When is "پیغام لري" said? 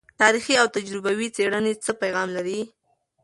2.01-2.59